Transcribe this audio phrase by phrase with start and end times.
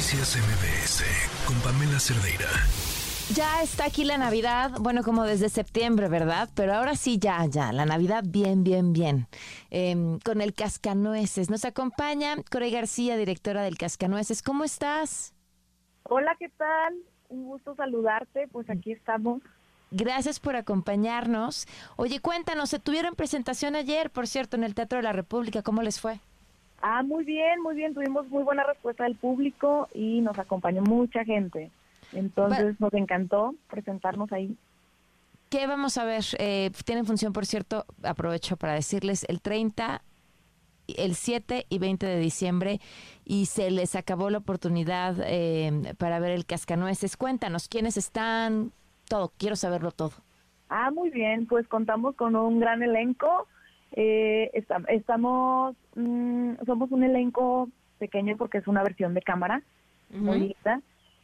[0.00, 1.04] Noticias MBS
[1.46, 2.48] con Pamela Cerdeira.
[3.34, 6.48] Ya está aquí la Navidad, bueno, como desde septiembre, ¿verdad?
[6.54, 9.26] Pero ahora sí, ya, ya, la Navidad bien, bien, bien.
[9.68, 11.50] Em, con el Cascanueces.
[11.50, 14.42] Nos acompaña Corey García, directora del Cascanueces.
[14.42, 15.34] ¿Cómo estás?
[16.04, 16.94] Hola, ¿qué tal?
[17.28, 19.42] Un gusto saludarte, pues aquí estamos.
[19.90, 21.66] Gracias por acompañarnos.
[21.96, 25.60] Oye, cuéntanos, se tuvieron presentación ayer, por cierto, en el Teatro de la República.
[25.60, 26.20] ¿Cómo les fue?
[26.80, 27.94] Ah, muy bien, muy bien.
[27.94, 31.70] Tuvimos muy buena respuesta del público y nos acompañó mucha gente.
[32.12, 34.56] Entonces nos encantó presentarnos ahí.
[35.50, 36.24] ¿Qué vamos a ver?
[36.38, 40.00] Eh, tienen función, por cierto, aprovecho para decirles, el 30,
[40.96, 42.80] el 7 y 20 de diciembre
[43.24, 47.16] y se les acabó la oportunidad eh, para ver el Cascanueces.
[47.16, 48.72] Cuéntanos, ¿quiénes están?
[49.08, 50.12] Todo, quiero saberlo todo.
[50.68, 53.48] Ah, muy bien, pues contamos con un gran elenco.
[53.92, 54.50] Eh,
[54.88, 57.68] estamos, mm, somos un elenco
[57.98, 59.62] pequeño porque es una versión de cámara,
[60.10, 60.80] muy linda.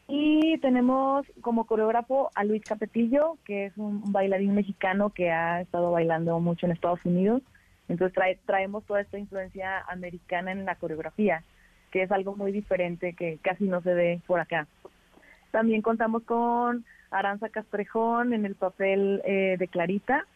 [0.09, 5.91] Y tenemos como coreógrafo a Luis Capetillo, que es un bailarín mexicano que ha estado
[5.91, 7.43] bailando mucho en Estados Unidos.
[7.89, 11.43] Entonces traemos toda esta influencia americana en la coreografía,
[11.91, 14.69] que es algo muy diferente que casi no se ve por acá.
[15.51, 20.27] También contamos con Aranza Castrejón en el papel eh, de Clarita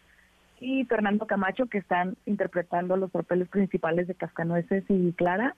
[0.60, 5.56] y Fernando Camacho, que están interpretando los papeles principales de Cascanueces y Clara.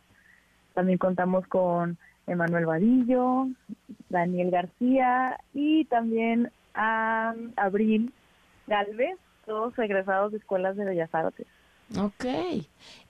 [0.74, 3.48] También contamos con Emanuel Vadillo,
[4.08, 8.12] Daniel García y también a Abril
[8.66, 11.46] Galvez, todos egresados de escuelas de Bellas Artes.
[11.98, 12.24] Ok.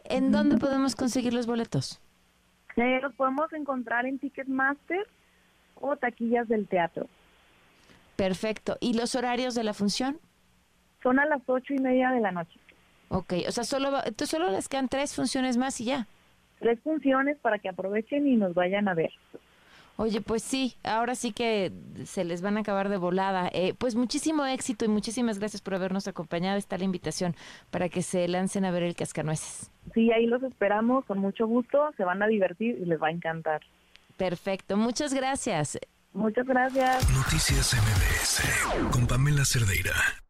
[0.05, 2.01] ¿En dónde podemos conseguir los boletos?
[2.77, 5.07] Eh, los podemos encontrar en Ticketmaster
[5.75, 7.07] o taquillas del teatro.
[8.17, 8.77] Perfecto.
[8.81, 10.19] ¿Y los horarios de la función?
[11.03, 12.59] Son a las ocho y media de la noche.
[13.09, 13.91] Ok, o sea, solo,
[14.25, 16.07] solo les quedan tres funciones más y ya
[16.63, 19.11] tres funciones para que aprovechen y nos vayan a ver.
[19.97, 21.71] Oye, pues sí, ahora sí que
[22.05, 23.51] se les van a acabar de volada.
[23.53, 26.57] Eh, pues muchísimo éxito y muchísimas gracias por habernos acompañado.
[26.57, 27.37] Está la invitación
[27.71, 29.71] para que se lancen a ver el Cascanueces.
[29.93, 31.93] Sí, ahí los esperamos con mucho gusto.
[31.99, 33.61] Se van a divertir y les va a encantar.
[34.17, 35.79] Perfecto, muchas gracias.
[36.15, 37.09] Muchas gracias.
[37.11, 40.22] Noticias MBS con Pamela Cerdeira.